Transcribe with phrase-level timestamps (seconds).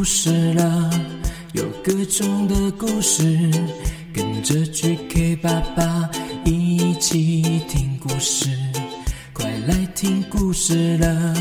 [0.00, 0.90] 故事了，
[1.52, 3.22] 有各种的故事，
[4.14, 6.08] 跟着 GK 爸爸
[6.42, 8.48] 一起听故事。
[9.34, 11.34] 快来听故事了，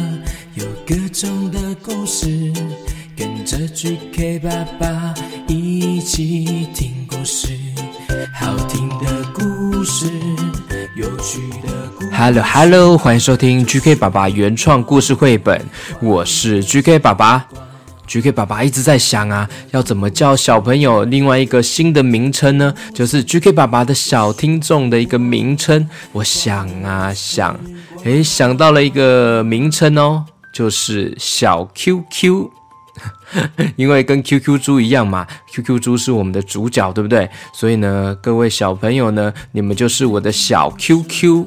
[0.56, 2.52] 有各种的故事，
[3.16, 5.14] 跟着 GK 爸爸
[5.48, 7.58] 一起听故事。
[8.36, 10.12] 好听的故事，
[10.98, 12.12] 有趣的故事。
[12.12, 15.66] Hello Hello，欢迎收听 GK 爸爸原创故事绘本，
[16.02, 17.48] 我是 GK 爸爸。
[18.10, 22.74] GK 爸爸一直在想啊，要怎么叫小朋友另外一个新的名称呢？
[22.92, 25.88] 就是 GK 爸爸的小听众的一个名称。
[26.12, 27.58] 我想啊想，
[28.04, 32.50] 诶，想到了一个名称哦，就是小 QQ，
[33.78, 37.30] 因为跟 QQ 猪一样嘛，QQ 猪是我们的主角，对不对？
[37.54, 41.46] 所以呢，各位小朋友呢，你们就是我的小 QQ。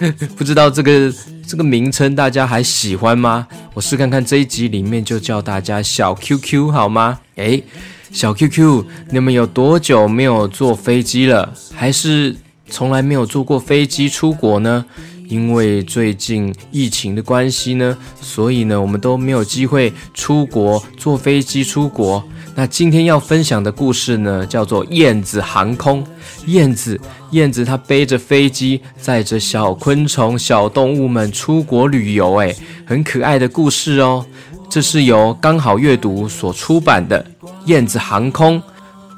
[0.36, 1.12] 不知道这个
[1.46, 3.46] 这个名称大家还喜欢吗？
[3.74, 7.20] 我试看看这一集里面就叫大家小 QQ 好吗？
[7.36, 7.62] 诶，
[8.10, 11.52] 小 QQ，你们有多久没有坐飞机了？
[11.74, 12.34] 还是
[12.70, 14.84] 从来没有坐过飞机出国呢？
[15.28, 22.24] 因为最近疫情的关系呢，所以呢，我们都没有机会出国坐飞机出国。
[22.54, 26.04] 那今天要分享的故事呢，叫做《燕子航空》。
[26.46, 34.26] 燕子，燕子，它背着飞机，载着小昆虫、小动物们出国旅游，诶，很可爱的故事哦。
[34.68, 37.24] 这是由刚好阅读所出版的
[37.66, 38.60] 《燕子航空》，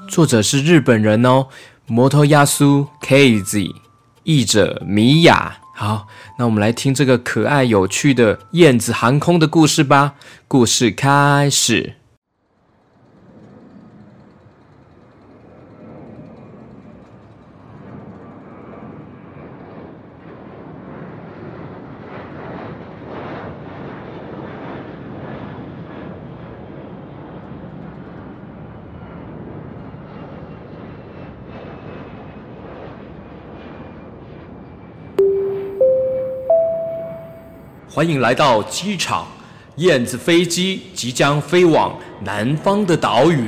[0.09, 1.47] 作者是日本人哦
[1.87, 3.71] 摩托亚苏 KZ，
[4.23, 5.57] 译者米雅。
[5.75, 6.07] 好，
[6.39, 10.15] 那我们来听这个可爱有趣的《燕子航空》的故事吧。
[10.47, 12.02] 故事开始。
[37.95, 39.27] 欢迎来到机场，
[39.77, 41.95] 燕子飞机即将飞往
[42.25, 43.47] 南方的岛屿。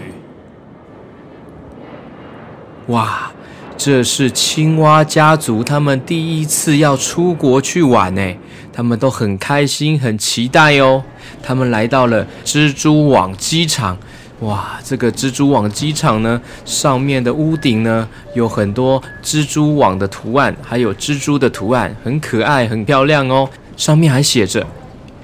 [2.88, 3.32] 哇，
[3.78, 8.34] 这是青蛙家族他们第一次要出国去玩呢，
[8.70, 11.02] 他们都很开心，很期待哦。
[11.42, 13.96] 他们来到了蜘蛛网机场，
[14.40, 23.48] 哇，这个蜘蛛网机场呢，上面的屋顶呢有很多蜘蛛网的图案，还有蜘蛛的图案，很可爱，很漂亮哦。
[23.76, 24.66] 上面还写着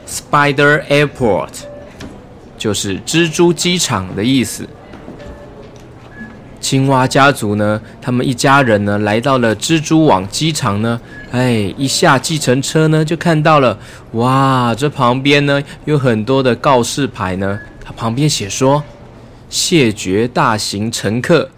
[0.06, 1.48] “Spider Airport”，
[2.58, 4.68] 就是蜘蛛机场的意思。
[6.60, 11.00] 青蛙家族呢，他们一家人呢，来到了蜘蛛网机场呢，
[11.30, 13.78] 哎，一下计程车呢，就看到了，
[14.12, 18.84] 哇，这旁边呢有很多的告示牌呢，它旁边写说
[19.48, 21.48] ：“谢绝大型乘客。”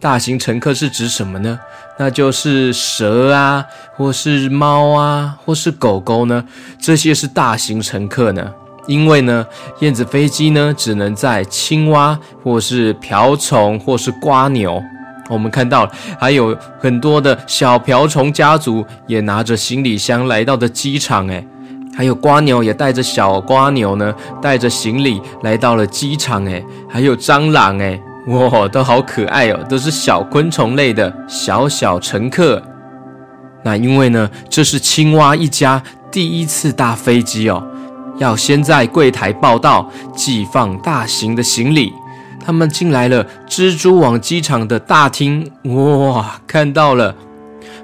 [0.00, 1.58] 大型乘客是指什么呢？
[1.98, 3.64] 那就是蛇啊，
[3.96, 6.44] 或是猫啊，或是狗狗呢？
[6.80, 8.52] 这些是大型乘客呢。
[8.86, 9.44] 因为呢，
[9.80, 14.82] 燕子飞机呢只能载青蛙，或是瓢虫，或是瓜牛。
[15.28, 15.86] 我们看到
[16.18, 21.46] 还有很多的小瓢虫家族也拿着行李箱来到的机场，诶，
[21.94, 28.00] 还有瓜牛也带着小瓜牛呢，带着行李来到了机场，诶，还有蟑螂，诶。
[28.28, 32.62] 哇，都好可爱哦，都是小昆虫类的小小乘客。
[33.62, 37.66] 那因为呢，这是青蛙一家第一次搭飞机哦，
[38.18, 41.92] 要先在柜台报到，寄放大型的行李。
[42.44, 47.14] 他们进来了蜘蛛网机场的大厅，哇，看到了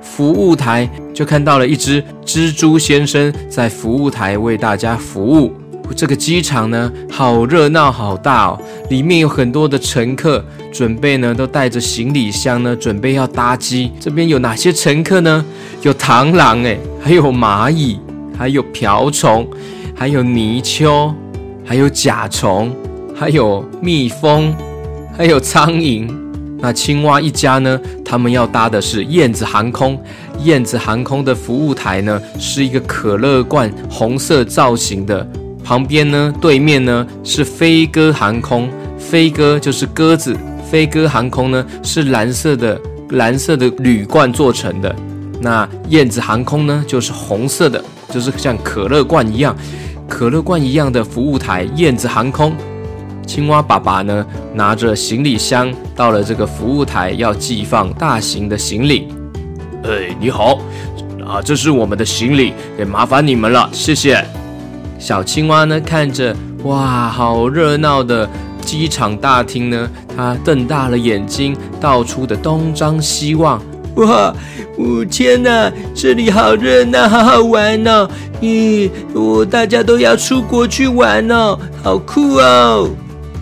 [0.00, 5.52] 服务台，就看到了一只蜘蛛先生在服务台为大家服务。
[5.92, 8.58] 这个机场呢，好热闹，好大哦！
[8.90, 13.92] 里面有很多的乘客，准备呢都带着行李箱呢，准备要搭机。
[14.00, 15.44] 这边有哪些乘客呢？
[15.82, 18.00] 有螳螂诶，还有蚂蚁，
[18.36, 19.46] 还有瓢虫，
[19.94, 21.14] 还有泥鳅，
[21.64, 22.74] 还有甲虫，
[23.14, 24.54] 还有蜜蜂，
[25.16, 26.08] 还有苍蝇。
[26.58, 30.02] 那青蛙一家呢，他们要搭的是燕子航空。
[30.42, 35.26] 燕子航空的服务台呢，是一个可乐罐红色造型的。
[35.64, 38.68] 旁边呢，对面呢是飞鸽航空，
[38.98, 40.36] 飞鸽就是鸽子，
[40.70, 42.78] 飞鸽航空呢是蓝色的
[43.10, 44.94] 蓝色的铝罐做成的。
[45.40, 49.56] 那燕子航空呢就是红色的，就是像可乐罐一样，
[50.06, 51.66] 可乐罐一样的服务台。
[51.76, 52.54] 燕子航空，
[53.26, 59.08] 青蛙爸爸呢拿着行李箱到了这个服务台，要寄放大型的行李。
[59.82, 60.60] 哎，你好，
[61.26, 64.24] 啊，这是我们的行李，也麻烦你们了，谢谢。
[65.04, 68.26] 小青蛙呢，看着哇，好热闹的
[68.62, 69.90] 机场大厅呢！
[70.16, 73.62] 它瞪大了眼睛，到处的东张西望。
[73.96, 74.34] 哇，
[75.10, 78.08] 天哪，这里好热闹，好好玩哦！
[78.40, 82.88] 咦，我大家都要出国去玩哦，好酷哦！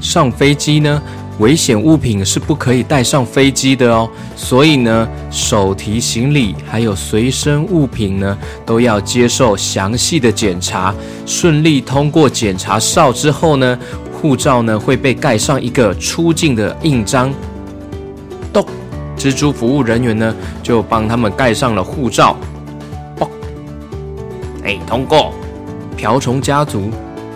[0.00, 1.00] 上飞机呢，
[1.38, 10.94] 危险物品是不可以带上飞机的哦，所以呢，手提行李还有随身物品呢，都要接受详细的检查。
[11.26, 13.78] 顺利通过检查哨之后呢，
[14.12, 17.32] 护照呢会被盖上一个出境的印章。
[18.52, 18.64] 咚。
[19.16, 22.36] 蜘蛛服务人员呢，就帮他们盖上了护照。
[24.64, 25.32] 哎，通过！
[25.96, 26.90] 瓢虫家族，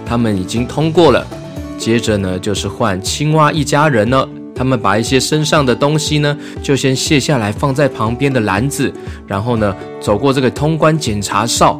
[0.05, 1.25] 他们已经通过了。
[1.79, 4.29] 接着呢，就是换青蛙一家人了。
[4.55, 8.91] 他们把一些身上的东西呢，就先卸下来，放在旁边的篮子，
[9.27, 11.79] 然后呢，走过这个通关检查哨。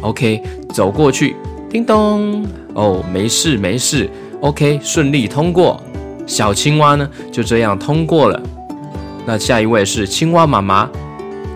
[0.00, 1.36] OK，走过去，
[1.70, 2.44] 叮咚，
[2.74, 4.10] 哦，没事没事。
[4.40, 5.80] OK，顺利通过。
[6.26, 8.42] 小青蛙呢，就这样通过了。
[9.24, 10.90] 那下一位是青蛙妈妈，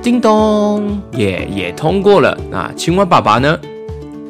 [0.01, 2.39] 叮咚，也也通过了。
[2.49, 3.59] 那青蛙爸爸呢？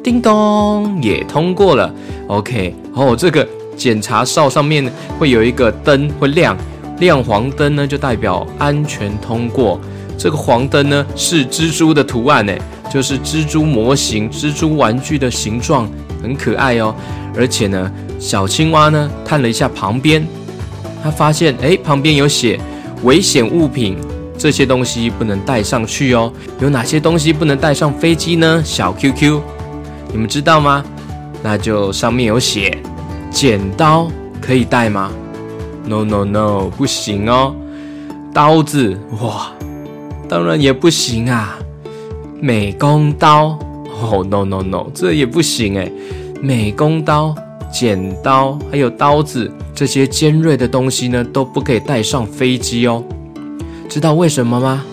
[0.03, 1.93] 叮咚，也通过了。
[2.27, 3.47] OK，哦，这个
[3.77, 6.57] 检查哨上面会有一个灯会亮，
[6.99, 9.79] 亮黄灯呢就代表安全通过。
[10.17, 12.61] 这个黄灯呢是蜘蛛的图案，诶，
[12.91, 15.89] 就是蜘蛛模型、蜘蛛玩具的形状，
[16.21, 16.93] 很可爱哦。
[17.37, 20.27] 而且呢，小青蛙呢看了一下旁边，
[21.01, 22.59] 他发现诶，旁边有写。
[23.03, 23.95] 危险物品，
[24.37, 26.29] 这些东西不能带上去哦。
[26.59, 28.61] 有哪些东西不能带上飞机呢？
[28.65, 29.39] 小 QQ，
[30.11, 30.83] 你们知道吗？
[31.41, 32.77] 那就上面有写，
[33.31, 34.09] 剪刀
[34.41, 35.11] 可以带吗
[35.85, 37.55] ？No No No，不行哦。
[38.33, 39.51] 刀子，哇，
[40.27, 41.57] 当然也不行啊。
[42.39, 43.57] 美工刀，
[44.01, 45.91] 哦 No No No，这也不行诶。
[46.41, 47.35] 美工刀。
[47.71, 53.03] 剪刀还有刀子这些尖锐的东西呢，都不可以带上飞机哦。
[53.87, 54.83] 知道为什么吗？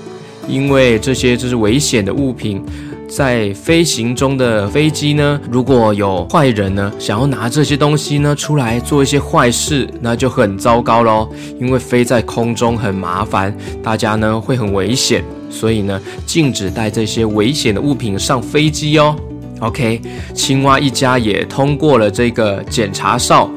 [0.46, 2.62] 因为这些就是危险的物品，
[3.08, 11.28] 在飞行中的飞机呢，如果有坏人呢，想要拿这些东西呢出来做一些坏事，那就很糟糕喽。
[11.60, 19.16] 因为飞在空中很麻烦，大家呢会很危险，所以呢禁止带这些危险的物品上飞机哦。
[19.60, 20.00] OK，
[20.34, 23.48] 青蛙一家也通过了这个检查哨，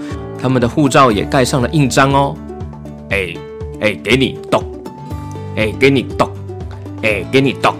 [0.42, 2.36] 他们的护照也盖上了印章哦。
[3.10, 3.34] 哎
[3.82, 4.64] 哎，给你动，
[5.58, 6.30] 哎，给你动，
[7.02, 7.76] 哎，给你动，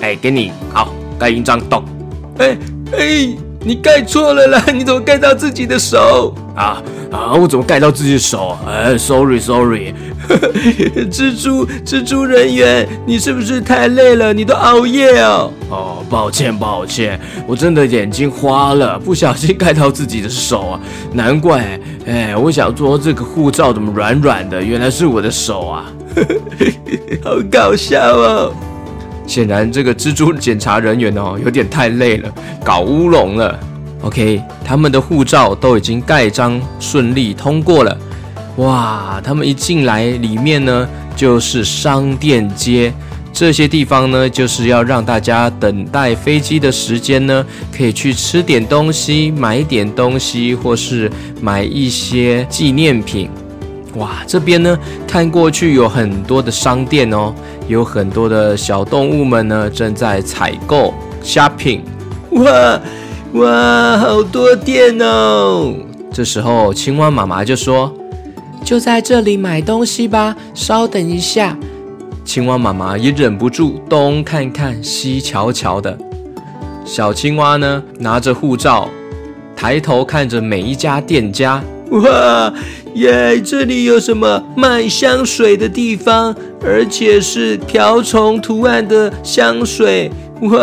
[0.00, 1.84] 哎，给你好盖印章动。
[2.38, 2.56] 哎
[2.96, 4.64] 哎，你盖错了啦！
[4.72, 6.82] 你怎么盖到自己的手啊？
[7.12, 7.34] 啊！
[7.34, 8.56] 我怎么盖到自己的手？
[8.66, 9.92] 哎，sorry，sorry，
[11.10, 14.32] 蜘蛛蜘蛛人员，你是不是太累了？
[14.32, 15.52] 你都熬夜哦。
[15.68, 20.80] 哦，抱歉抱歉，我真的眼睛花了，不小心盖到自己的手啊，
[21.12, 21.78] 难怪。
[22.06, 24.62] 哎，我想说这个护照怎么软软的？
[24.62, 25.84] 原来是我的手啊，
[27.22, 28.52] 好搞笑哦。
[29.30, 32.28] 显然这个蜘蛛检查人员哦， 有点太累了，
[32.64, 33.56] 搞乌龙了。
[34.02, 37.96] OK，他们的护照都已经盖章顺利通过了。
[38.56, 42.92] 哇，他们一进来里面呢，就是商店街。
[43.32, 51.08] 这些地方呢，就是要让大家等待飞机的时间呢，可以去吃点东西、买点东西，或是
[51.40, 53.30] 买一些纪念品。
[53.94, 57.34] 哇，这边呢，看过去有很多的商店哦，
[57.66, 61.80] 有很多的小动物们呢，正在采购 shopping。
[62.30, 62.80] 哇！
[63.32, 65.72] 哇，好多店哦！
[66.12, 67.92] 这时候，青蛙妈妈就说
[68.64, 71.56] ：“就在这里买东西吧，稍等一下。”
[72.24, 75.96] 青蛙妈妈也忍不住东看看西瞧瞧的。
[76.84, 78.88] 小青蛙呢，拿着护照，
[79.54, 81.62] 抬头看着每一家店家。
[81.90, 82.52] 哇
[82.94, 83.40] 耶！
[83.40, 86.34] 这里有什么卖香水的地方？
[86.64, 90.10] 而且是瓢虫图案的香水。
[90.42, 90.58] 哇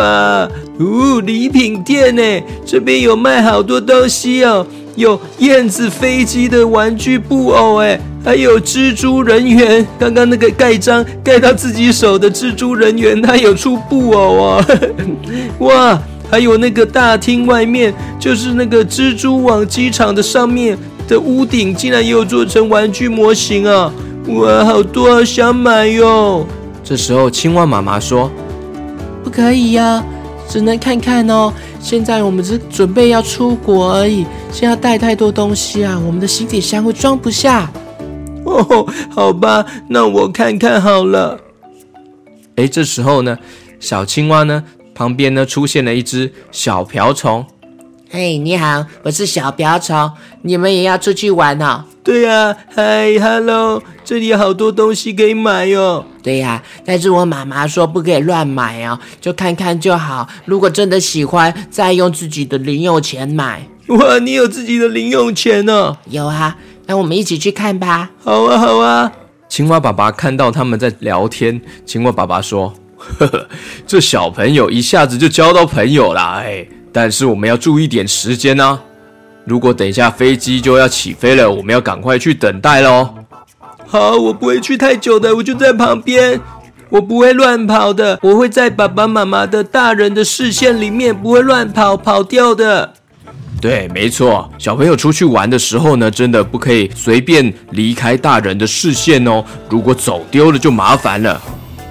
[0.78, 2.22] 哦，礼品店呢？
[2.64, 4.66] 这边有卖好多东西哦，
[4.96, 9.86] 有燕子飞机的玩具布偶，哎，还有蜘蛛人员。
[9.98, 14.64] 刚刚那个盖章盖到自己手的蜘蛛人员，他有出布偶哦。
[15.60, 20.76] 哇，还有那个大厅外面，就是那个蜘蛛网机场的上面
[21.08, 23.92] 的屋顶，竟然也有做成玩具模型啊！
[24.28, 26.46] 哇，好多，好想买哟。
[26.84, 28.30] 这时候，青蛙妈妈说。
[29.24, 30.04] 不可以呀、啊，
[30.48, 31.52] 只能看看哦。
[31.80, 37.70] 现在我们只准备要出国而已，现在要带太多东西啊，我们的行李箱会装不下。
[38.44, 41.38] 哦，好吧，那我看看好了。
[42.56, 43.36] 哎，这时候呢，
[43.80, 44.62] 小青蛙呢
[44.94, 47.44] 旁边呢出现了一只小瓢虫。
[48.10, 50.10] 嘿，你好，我是小瓢虫，
[50.40, 51.84] 你们也要出去玩哦？
[52.02, 56.02] 对呀，嗨，Hello，这里有好多东西可以买哟。
[56.22, 60.26] 对呀，但是我妈妈说不可以乱买哦，就看看就好。
[60.46, 63.68] 如果真的喜欢，再用自己的零用钱买。
[63.88, 65.98] 哇，你有自己的零用钱呢？
[66.08, 68.08] 有啊，那我们一起去看吧。
[68.24, 69.12] 好啊，好啊。
[69.50, 73.48] 青蛙爸爸看到他们在聊天，青蛙爸爸说：“呵呵，
[73.86, 78.80] 这小朋友一下子就交到朋友了，哎。”但是我们要注意点时间呢、
[79.44, 83.14] 如果等一下飞机就要起飞了，我们要赶快去等待喽。
[83.86, 86.38] 好，我不会去太久的，我就在旁边，
[86.90, 92.92] 我不会乱跑的，我会在爸爸妈妈的大人的视线里面，不会乱跑跑掉的。
[93.60, 99.42] 对，没错，小朋友出去玩的时候呢，真的不可以随便离开大人的视线哦。
[99.68, 101.40] 如果走丢了就麻烦了。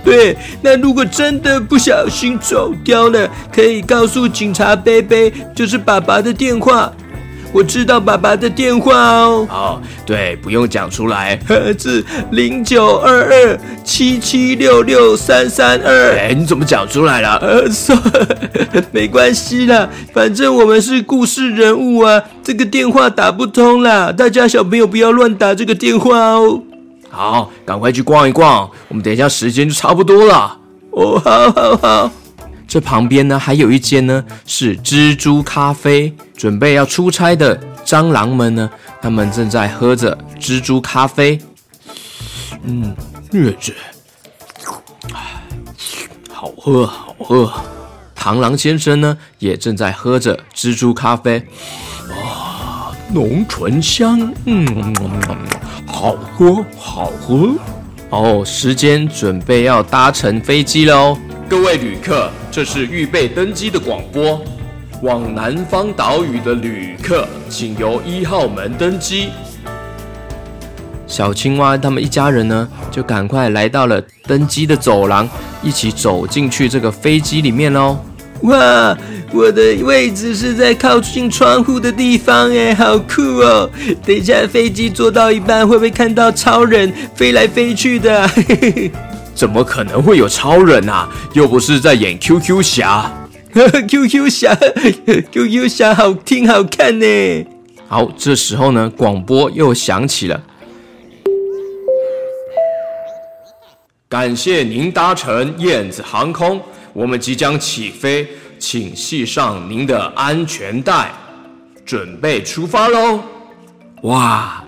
[0.08, 6.90] 对，那如果真的不小心走掉了，可以告诉警察贝贝，就是爸爸的电话。
[7.52, 9.48] 我知道爸爸的电话哦。
[9.50, 11.38] 哦，对，不用讲出来，
[11.78, 16.18] 是零九二二七七六六三三二。
[16.18, 17.36] 哎，你怎么讲出来了？
[17.38, 17.64] 呃，
[18.92, 22.22] 没关系啦，反正我们是故事人物啊。
[22.44, 26.62] 这个电话打不通啦，大家小朋友不要乱打这个电话哦。
[27.18, 30.56] 好，赶快去逛一逛，我们等一下时间就差不多了。
[30.92, 32.12] 哦，好好好。
[32.68, 36.14] 这旁边呢，还有一间呢，是蜘蛛咖啡。
[36.36, 38.70] 准备要出差的蟑螂们呢，
[39.02, 41.40] 他们正在喝着蜘蛛咖啡。
[42.62, 42.96] 嗯，
[43.32, 43.74] 日子，
[46.30, 47.52] 好喝，好喝。
[48.16, 51.44] 螳螂先生呢，也正在喝着蜘蛛咖啡。
[52.12, 54.94] 啊，浓醇香，嗯。
[55.88, 57.56] 好喝，好喝。
[58.10, 61.18] 哦，时间准备要搭乘飞机喽！
[61.50, 64.40] 各位旅客，这是预备登机的广播。
[65.02, 69.30] 往南方岛屿的旅客，请由一号门登机。
[71.06, 75.28] 小青蛙他们一家人呢，就赶快来到了登机的走廊，
[75.64, 77.98] 一起走进去这个飞机里面喽。
[78.44, 78.98] 哇！
[79.34, 83.70] 我的位置是在靠近窗户的地方，哎，好酷哦！
[84.06, 88.30] 等一下飞机坐到一半，会不会看到超人飞来飞去的？
[89.36, 91.10] 怎么可能会有超人啊？
[91.34, 93.12] 又不是在演 QQ 侠。
[93.88, 94.56] QQ 侠
[95.32, 97.46] ，QQ 侠好听好看呢。
[97.88, 100.42] 好，这时候呢，广播又响起了。
[104.08, 106.62] 感谢您搭乘燕子航空，
[106.98, 108.28] 我们即将起飞。
[108.60, 111.12] 请系上您的安全带，
[111.86, 113.20] 准备出发喽！
[114.02, 114.64] 哇，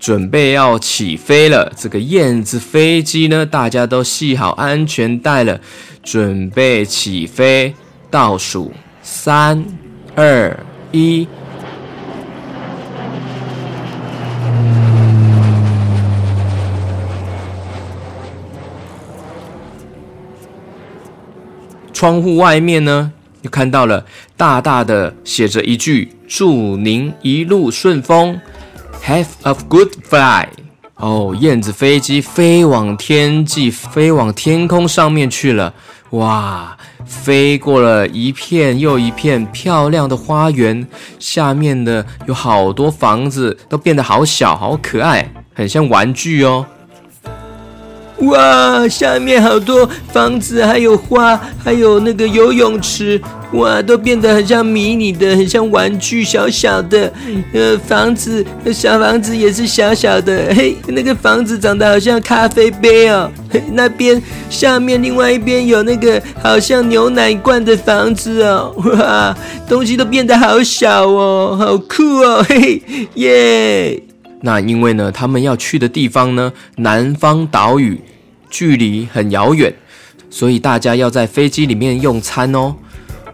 [0.00, 1.72] 准备要起飞了！
[1.76, 5.60] 这个燕子飞机呢，大家都系好安全带了，
[6.02, 7.72] 准备起飞，
[8.10, 8.72] 倒数
[9.04, 9.64] 三、
[10.16, 10.58] 二、
[10.90, 11.28] 一。
[22.02, 24.04] 窗户外面呢，又看到了
[24.36, 28.40] 大大的写着一句“祝您一路顺风
[29.04, 30.48] ，Have a good fly”。
[30.96, 35.72] 哦，燕子飞机飞往天际，飞往天空上面去了。
[36.10, 40.84] 哇，飞过了一片又一片漂亮的花园，
[41.20, 46.66] 下面的有好多房子，都变得好小，好可爱，很像玩具哦。
[48.22, 53.20] 哇，下面好多房子，还有花，还有那个游泳池，
[53.52, 57.12] 哇，都变得很像迷你的，很像玩具，小小的。
[57.52, 60.54] 呃，房子，小房子也是小小的。
[60.54, 63.30] 嘿，那个房子长得好像咖啡杯哦。
[63.50, 68.72] 嘿，那边下面另外一边有那个好像牛奶罐的房子哦。
[68.84, 69.36] 哇，
[69.68, 72.44] 东西都变得好小哦，好酷哦。
[72.48, 74.02] 嘿嘿，耶。
[74.42, 78.00] 那因为呢，他们要去的地方呢，南方岛屿。
[78.52, 79.74] 距离很遥远，
[80.30, 82.76] 所以大家要在飞机里面用餐哦。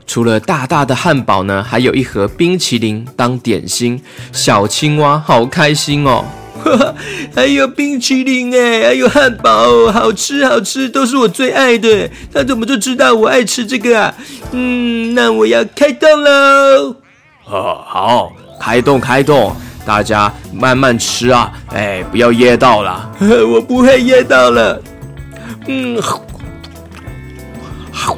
[0.06, 4.00] 除了大大的汉堡呢，还有一盒冰淇淋当点心。
[4.32, 6.24] 小青蛙好开心哦！
[7.36, 12.08] 还有冰淇淋哎，还有汉堡，好吃好吃，都是我最爱的。
[12.32, 14.14] 他怎么就知道我爱吃这个啊？
[14.52, 16.96] 嗯，那我要开动喽！
[17.44, 23.12] 哦，好，开动开动，大家慢慢吃啊，哎，不要噎到了。
[23.52, 24.80] 我不会噎到了。
[25.70, 26.22] 嗯，好，
[27.92, 28.16] 好，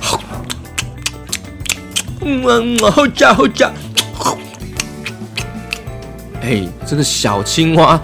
[0.00, 0.20] 好，
[2.20, 3.72] 嗯，好嚼好嚼。
[6.40, 8.00] 哎，这个小青蛙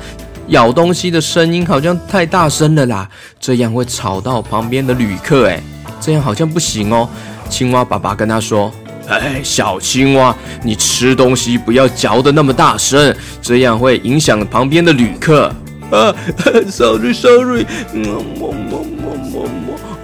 [0.47, 3.09] 咬东西的声音好像太大声了啦，
[3.40, 5.49] 这样会吵到旁边的旅客。
[5.49, 5.61] 哎，
[6.00, 7.09] 这样好像不行哦。
[7.50, 8.73] 青蛙爸爸跟他说
[9.11, 15.52] ：“哎，小青蛙，你吃东西不要嚼得那么大声，这样会影响旁边的旅客。
[15.90, 16.14] 啊
[16.68, 17.64] ，sorry sorry，
[17.95, 19.49] 么么么么么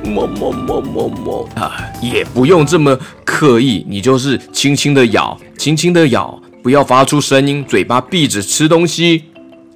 [0.05, 9.25] 么么么么么啊，也不用这么刻意，你就是轻轻的咬，轻轻的咬，不要发出声音，嘴巴闭着吃东西。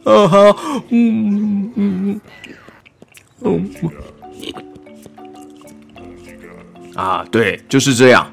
[0.04, 0.56] 啊哈，
[0.88, 2.20] 嗯嗯
[3.42, 3.70] 嗯，
[6.94, 8.26] 啊，对，就是这样。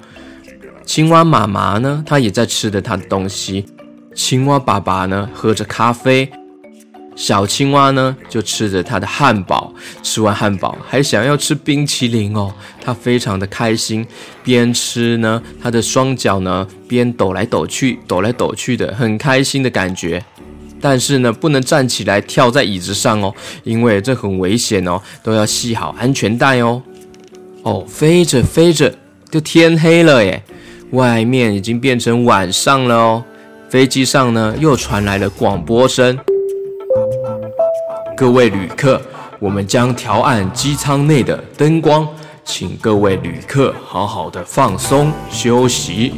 [0.86, 3.65] 青蛙妈妈呢，她也在吃着她的东西。
[4.13, 6.32] 青蛙爸爸呢，喝着咖啡。
[7.16, 9.74] 小青蛙呢，就吃着它的汉堡。
[10.04, 12.54] 吃完汉堡，还想要吃冰淇淋哦。
[12.82, 14.06] 它非常的开心，
[14.44, 20.24] 边吃呢，它的双脚呢，边抖来抖去，抖来抖去的，很开心的感觉。
[20.82, 26.82] 但是呢，不能站起来跳在椅子上哦，因为这很危险哦，都要系好安全带哦。
[27.64, 28.94] 哦，飞着飞着，
[29.32, 30.44] 就天黑了耶。
[30.92, 33.24] 外面已经变成晚上了哦，
[33.70, 36.16] 飞机上呢又传来了广播声
[38.16, 39.02] ：“各位旅客，
[39.40, 42.08] 我们将调暗机舱内的灯光，
[42.46, 46.14] 请各位旅客好好的放松休息。”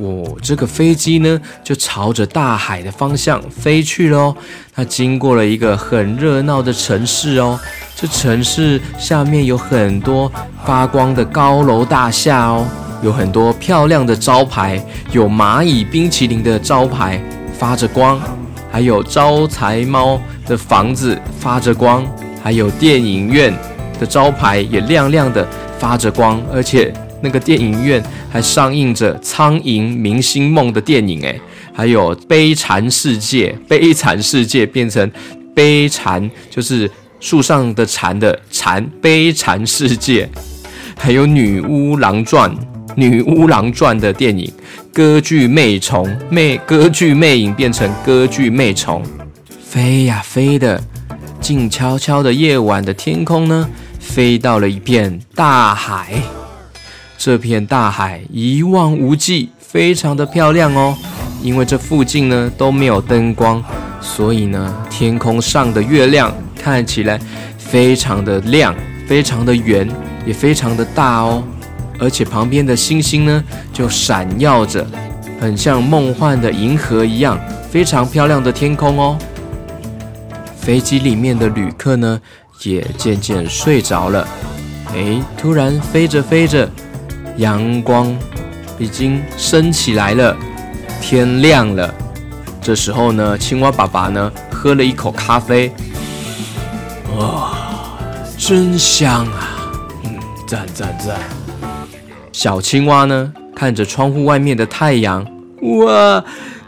[0.00, 4.34] 哦，这个飞机呢就朝着大海的方向飞去了。
[4.74, 7.58] 它经过了一个很热闹的城市哦，
[7.94, 10.30] 这城市下面有很多
[10.64, 12.66] 发光的高楼大厦哦。
[13.02, 14.82] 有很多漂亮的招牌，
[15.12, 17.22] 有蚂蚁冰淇淋的招牌
[17.58, 18.18] 发着光，
[18.70, 22.04] 还有招财猫的房子发着光，
[22.42, 23.52] 还有电影院
[23.98, 25.46] 的招牌也亮亮的
[25.78, 26.92] 发着光，而且
[27.22, 31.40] 那个电影院还上映着《苍蝇明星梦》的电影，诶，
[31.72, 35.10] 还有《悲惨世界》，悲惨世界变成
[35.54, 40.28] 悲蝉，就是树上的蝉的蝉，悲惨世界，
[40.98, 42.50] 还有《女巫狼传》。
[42.98, 44.50] 《女巫狼传》的电影，
[44.96, 49.02] 歌剧魅虫魅歌剧魅影变成歌剧魅虫，
[49.62, 50.82] 飞呀飞的，
[51.38, 53.68] 静悄悄的夜晚的天空呢，
[54.00, 56.14] 飞到了一片大海。
[57.18, 60.96] 这片大海一望无际，非常的漂亮哦。
[61.42, 63.62] 因为这附近呢都没有灯光，
[64.00, 67.20] 所以呢天空上的月亮看起来
[67.58, 68.74] 非常的亮，
[69.06, 69.86] 非常的圆，
[70.24, 71.44] 也非常的大哦。
[71.98, 74.86] 而且旁边的星星呢，就闪耀着，
[75.40, 77.38] 很像梦幻的银河一样，
[77.70, 79.18] 非常漂亮的天空哦。
[80.58, 82.20] 飞机里面的旅客呢，
[82.64, 84.26] 也渐渐睡着了。
[84.94, 86.68] 哎，突然飞着飞着，
[87.36, 88.16] 阳光
[88.78, 90.36] 已经升起来了，
[91.00, 91.92] 天亮了。
[92.60, 95.72] 这时候呢，青蛙爸爸呢，喝了一口咖啡，
[97.16, 97.52] 哇，
[98.36, 99.70] 真香啊！
[100.02, 101.45] 嗯，赞赞赞。
[102.36, 105.26] 小青蛙呢，看着窗户外面的太阳，
[105.62, 106.22] 哇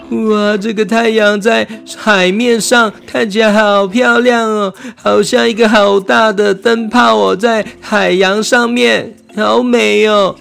[0.08, 10.34] 哇，这个太阳在海面上看起来好漂亮哦，好像一个好大的灯泡哦，在海洋上面，好美哦！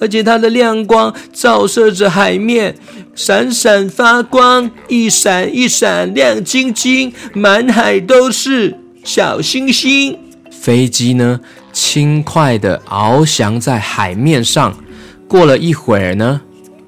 [0.00, 2.74] 而且它的亮光照射着海面，
[3.14, 10.18] 闪闪发光，一闪一闪亮晶晶，满海都是小星星。
[10.50, 11.40] 飞机呢，
[11.74, 14.72] 轻快地翱翔在海面上，
[15.28, 16.40] 过了一会儿呢，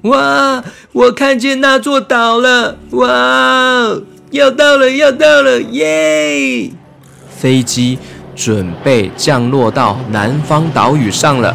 [0.03, 0.63] 哇！
[0.93, 3.97] 我看见那座岛了，哇！
[4.31, 6.71] 要到了，要到了，耶！
[7.29, 7.99] 飞机
[8.37, 11.55] 准备降落到南方岛屿上了。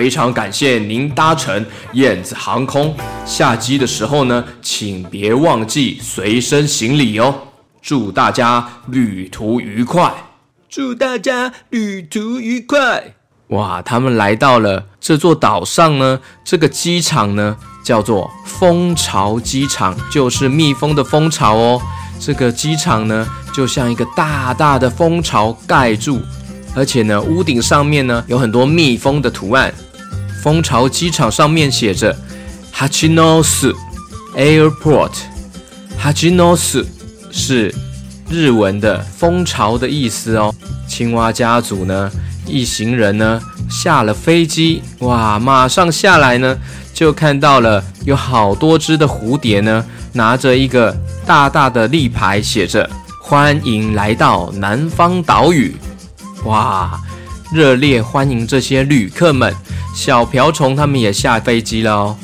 [0.00, 7.34] 非常感谢您搭乘燕子航空，下机的时候呢，请别忘记随身行李哦。
[7.82, 10.10] 祝大家旅途愉快！
[10.70, 13.12] 祝大家旅途愉快！
[13.48, 21.78] 哇，他们来到了这座岛上呢，这个机场呢叫做蜂巢机场，就是蜜蜂的蜂巢哦。
[22.18, 26.22] 这个机场呢就像一个大大的蜂巢盖住，
[26.74, 29.70] 而且呢屋顶上面呢有很多蜜蜂的图案。
[30.42, 32.16] 蜂巢机场上面写着
[32.74, 33.74] “Hachinosu
[34.36, 35.12] Airport”。
[36.02, 36.86] Hachinosu
[37.30, 37.74] 是
[38.28, 40.54] 日文的蜂巢的意思哦。
[40.88, 42.10] 青蛙家族呢，
[42.46, 46.58] 一行人呢下了飞机，哇，马上下来呢，
[46.94, 52.88] 就看到了有好多只的蝴蝶呢，拿着一个大大的立牌，写着
[53.22, 55.76] “欢迎来到南方岛屿”。
[56.46, 56.98] 哇，
[57.52, 59.54] 热烈欢迎这些旅客们。
[60.00, 62.16] 小瓢虫他们也下飞机了哦，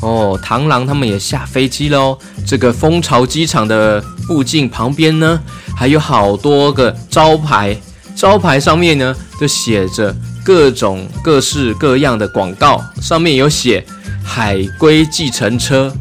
[0.00, 2.18] 哦，螳螂他们也下飞机喽。
[2.46, 5.38] 这个蜂巢机场的附近旁边呢，
[5.76, 7.76] 还有好多个招牌，
[8.16, 13.84] 招牌上面呢都写着各种各式各样的广告，上面有写
[14.24, 15.94] 海龟计程车，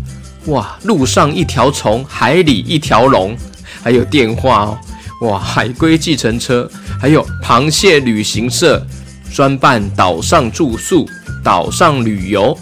[0.46, 3.36] 哇，路上一条虫，海里一条龙，
[3.84, 4.78] 还有电话哦，
[5.28, 8.88] 哇，海龟计程车，还有螃蟹旅行社。
[9.34, 11.08] 专办岛上住宿、
[11.44, 12.58] 岛上旅游，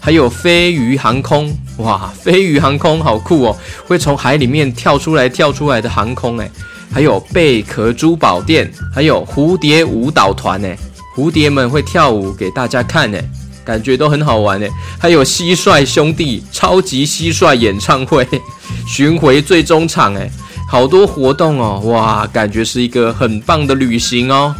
[0.00, 3.56] 还有飞鱼航空，哇，飞鱼航空好酷哦，
[3.86, 6.50] 会从海里面跳出来、跳出来的航空诶，
[6.92, 10.76] 还有贝壳珠宝店，还有蝴蝶舞蹈团诶，
[11.16, 13.22] 蝴蝶们会跳舞给大家看诶，
[13.64, 18.26] 感觉都很好玩诶，还有蟋蟀兄弟超级蟋蟀演唱会，
[18.88, 20.30] 巡回最终场诶，
[20.68, 24.54] 好多活动哦，哇，感觉是一个很棒的旅行哦。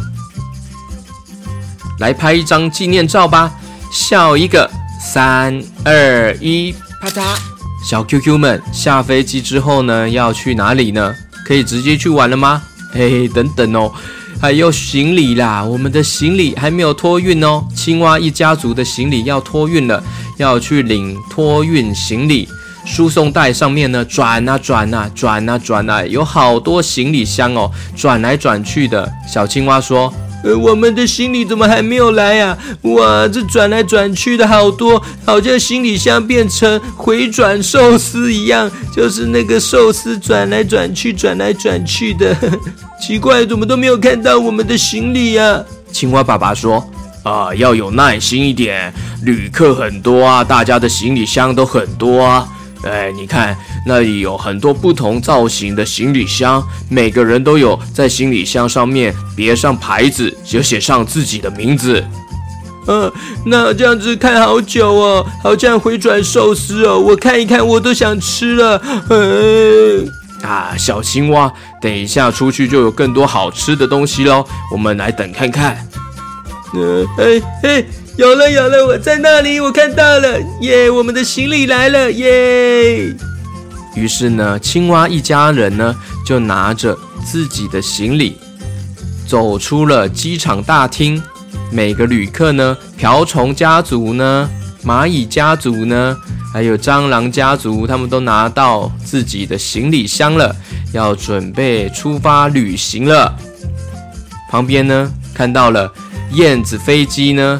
[2.03, 3.49] 来拍一张纪念照吧，
[3.89, 7.21] 笑一个，三二一，啪嚓！
[7.81, 11.15] 小 QQ 们下飞机之后呢，要去哪里呢？
[11.45, 12.61] 可以直接去玩了吗？
[12.91, 13.89] 嘿嘿，等等哦，
[14.41, 17.63] 还有行李啦，我们的行李还没有托运哦。
[17.73, 20.03] 青蛙一家族的行李要托运了，
[20.35, 22.49] 要去领托运行李。
[22.85, 29.09] 输送带上面呢，转啊转啊转啊转啊，有好多行李箱哦，转来转去的。
[29.25, 30.13] 小青蛙说。
[30.43, 32.57] 呃，我们的行李怎么还没有来呀？
[32.81, 42.35] 哇，这转来转去的好多，好像行李箱变成回转寿司一样，就是那个寿司转来转去，转来转去的。
[43.01, 45.63] 奇怪，怎么都没有看到我们的行李呀？
[45.91, 46.85] 青蛙爸爸说
[47.23, 52.47] ：“啊，要有耐心一点，旅客很多啊，大家的行李箱都很多啊。”
[52.83, 62.03] 哎，你看那里有很多不同造型的行李箱，每个人都有在行李箱上面别上牌子，就写上自己的名字。
[62.87, 63.09] 嗯，
[63.45, 68.81] 那这样子看好久哦，好像回转寿司哦，我看一看我都想吃了。
[69.09, 70.05] 嗯，
[70.41, 71.49] 啊，小青蛙，
[71.81, 75.87] 等一下出去就有更多好吃的东西喽，我们来等看看。
[76.73, 77.85] 嗯，哎哎。
[78.15, 80.87] 有了有了，我在那里，我看到了，耶！
[80.87, 83.11] 我们的行李来了，耶！
[83.95, 86.95] 于是呢，青蛙一家人呢就拿着
[87.25, 88.37] 自己的行李
[89.25, 91.19] 走出了机场大厅。
[91.71, 94.47] 每个旅客呢，瓢虫家族呢，
[94.85, 96.15] 蚂蚁家族呢，
[96.53, 100.55] 还有蟑螂家族，他们都拿到自己的行李箱了，
[100.91, 103.35] 要准备出发旅行了。
[104.51, 105.91] 旁边呢，看到了
[106.33, 107.59] 燕子飞机呢。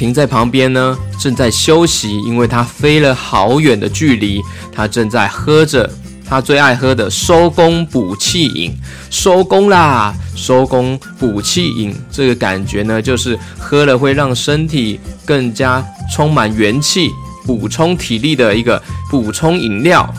[0.00, 4.40] 停在旁边呢，正在休息，因为它飞了好远的距离。
[4.72, 5.90] 它正在喝着
[6.26, 8.74] 它最爱喝的收工补气饮，
[9.10, 17.10] 收工啦，收工补气饮，这个感觉呢，就是喝了会让身体更加充满元气、
[17.44, 20.10] 补充体力的一个补充饮料。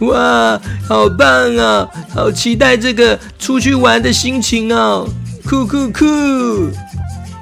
[0.00, 1.88] 哇，好棒啊！
[2.12, 5.08] 好期待这个出去玩的心情哦，
[5.48, 6.72] 酷酷酷！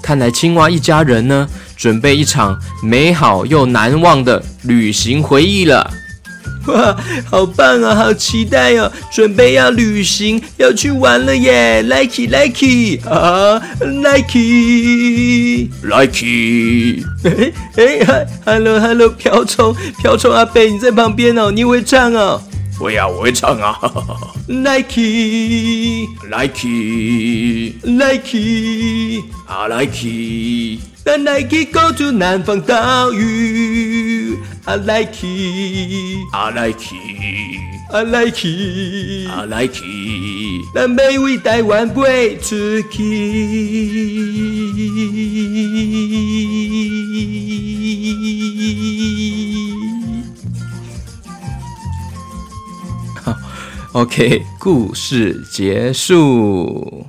[0.02, 1.48] 看来青蛙一家人呢，
[1.80, 5.90] 准备一场美好又难忘的旅行回忆了，
[6.66, 8.92] 哇，好棒啊，好期待哦！
[9.10, 17.52] 准备要旅行，要去玩了耶！Likey Likey 啊，Likey Likey，哎
[18.06, 22.42] 哎， Hello Hello，瓢虫瓢虫阿贝，你在旁边哦，你会唱哦？
[22.78, 23.74] 会啊，我会唱啊
[24.46, 30.78] ！Likey Likey Likey 啊，Likey。
[31.06, 34.38] I like it, go to 南方岛屿。
[34.64, 37.58] I like it, I like it,
[37.90, 40.64] I like it, I like it。
[40.74, 43.00] 南美为台湾飞出去。
[53.24, 53.34] 好
[53.92, 57.06] ，OK，故事结束。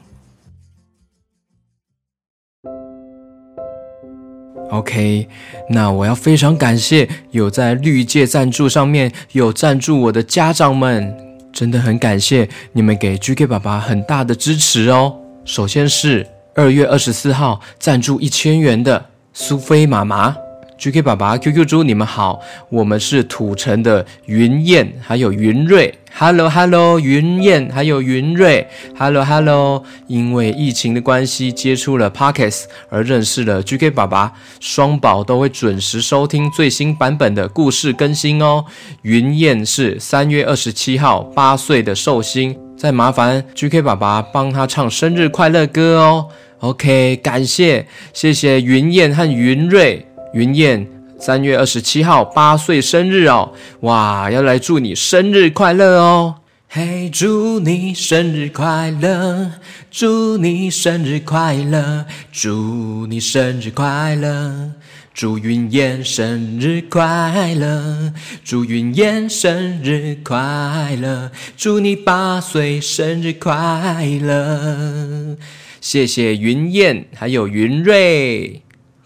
[4.72, 5.28] OK，
[5.70, 11.14] 那我要非常感谢有在绿界赞助上面有赞助我的家长们，
[11.52, 15.14] 真的很感谢你们给 GK 爸爸很大的支持哦。
[15.44, 20.34] 首先是二月二十四号赞助一千元的苏菲妈妈。
[20.82, 25.94] GK 爸爸、QQ 猪，你们好，我们是土城的云燕，还有云瑞。
[26.12, 28.68] Hello Hello，云燕，还有云瑞。
[28.98, 38.66] Hello Hello，因为疫情的关系，接触了 Podcast 而认识了 GK 爸爸，双宝都会准时收听最新版本的故事更新哦。
[39.04, 46.28] 云燕是三月二十七号八岁的寿星，再麻烦 GK 爸爸帮他唱生日快乐歌哦。
[46.62, 50.08] OK，感谢，谢谢云燕和云瑞。
[50.34, 50.88] 云燕
[51.20, 56.36] 三月二十七号八岁生日哦，哇，要来祝你生日快乐哦！
[56.70, 59.52] 嘿，祝你生日快乐，
[59.92, 64.72] 祝你生日快乐，祝你生日快乐。
[65.14, 68.14] 祝云燕生日快乐，
[68.46, 75.36] 祝云燕生日快乐，祝你八岁生日快乐。
[75.82, 78.62] 谢谢云燕，还有云瑞。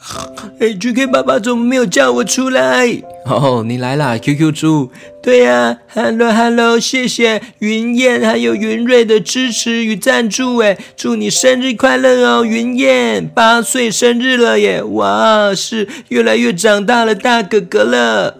[0.59, 2.87] 哎，GK 爸爸怎么没有叫我出来？
[3.25, 4.91] 哦，你来啦，QQ 猪。
[5.21, 14.83] 对呀，Hello Hello，谢谢云燕还有云瑞的支持与赞助，哎，祝你生日快乐哦，云燕，八岁生日了耶！
[14.83, 18.37] 哇，是越来越长大了大哥哥了。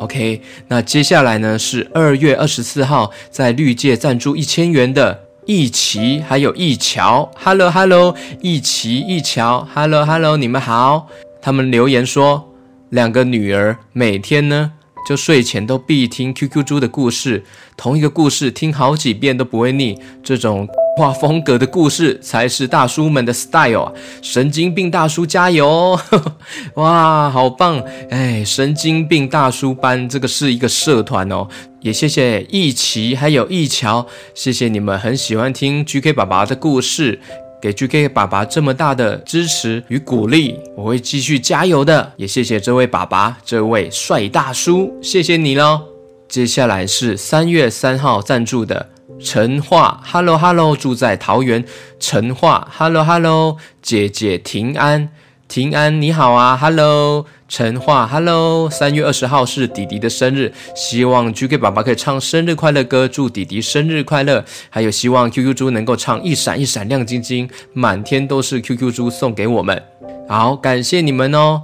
[0.00, 5.20] OK，那接下来呢是二月二十四号在绿界赞助一千元的。
[5.46, 11.08] 一奇还有一乔，Hello Hello，一奇一乔，Hello Hello，你们好。
[11.42, 12.50] 他们留言说，
[12.88, 14.72] 两个女儿每天呢
[15.06, 17.44] 就睡前都必听 QQ 猪的故事，
[17.76, 19.98] 同一个故事听好几遍都不会腻。
[20.22, 23.92] 这种画风格的故事才是大叔们的 style 啊！
[24.22, 25.98] 神经病大叔加油！
[26.74, 27.82] 哇，好棒！
[28.10, 31.48] 哎，神经病大叔班这个是一个社团哦。
[31.80, 37.18] 也谢谢一奇还有一乔，谢谢你们很喜欢听 GK 爸爸的故事，
[37.60, 42.12] 给 GK 爸爸这么大的支持与鼓励，我会继续加油的。
[42.16, 45.80] 也谢谢这位爸爸，这位帅大叔，谢谢你喽。
[46.28, 48.88] 接下来是三月三号赞助的
[49.20, 51.64] 陈化，Hello Hello，住在桃园，
[51.98, 55.08] 陈化，Hello Hello，姐姐平安。
[55.46, 64.44] 平安你好啊，Hello，陈化，Hello，三月二十号是弟弟的生日，希望 GK 爸爸可以唱生日快乐歌，祝弟弟生日快乐。
[64.70, 69.80] 还有希望 QQ 猪能够唱一闪一闪亮晶晶，满天都是 QQ 猪送给我们。
[70.28, 71.62] 好，感谢你们哦。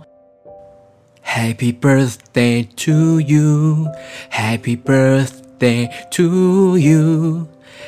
[1.25, 5.40] Happy birthday to you，Happy birthday
[6.11, 7.47] to you。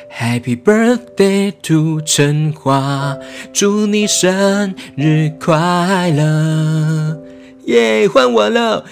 [0.09, 3.17] Happy birthday to 陈华，
[3.51, 7.19] 祝你生日快乐！
[7.65, 8.85] 耶，换我了，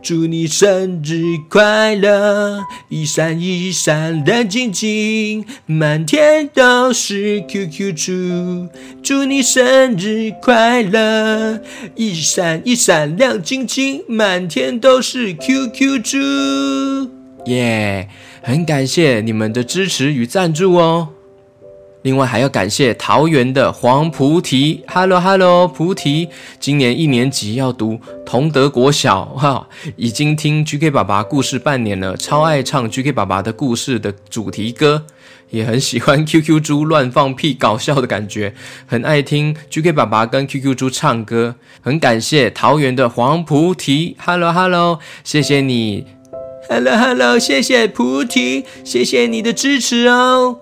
[0.00, 2.62] 祝你生日快乐！
[2.88, 8.68] 一闪一闪亮晶晶，满天都是 QQ 猪，
[9.02, 11.60] 祝你生日快乐！
[11.96, 18.08] 一闪一闪亮晶晶，满天都是 QQ 猪，耶。
[18.42, 21.08] 很感谢你们的支持与赞助哦。
[22.02, 35.04] 另外还要感谢桃园的黄菩提，Hello Hello，菩提，今年一年级要读同德国小，哈，已经听 GK 爸爸故事半年了，超爱唱 GK 爸爸的故事的主题歌，
[35.50, 38.54] 也很喜欢 QQ 猪乱放屁搞笑的感觉，
[38.86, 41.56] 很爱听 GK 爸爸跟 QQ 猪唱歌。
[41.82, 46.19] 很感谢桃园的黄菩提，Hello Hello，谢谢你。
[46.70, 50.56] Hello，Hello，hello, 谢谢菩提，谢谢你的支持哦。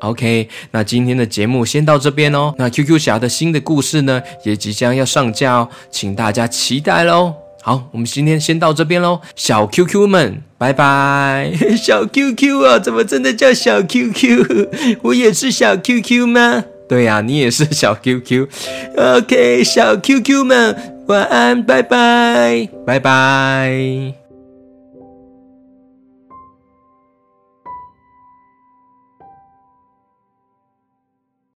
[0.00, 2.52] OK，那今天的节目先到这边哦。
[2.58, 7.34] 那 QQ 侠的新的故事呢，也即将要上架哦，请大家期待喽。
[7.62, 11.52] 好，我们今天先到这边喽，小 QQ 们，拜拜。
[11.78, 14.98] 小 QQ 啊，怎么真的叫小 QQ？
[15.02, 16.64] 我也是小 QQ 吗？
[16.88, 18.48] 对呀、啊，你也是小 QQ。
[18.96, 24.21] OK，小 QQ 们，晚安，拜拜，拜拜。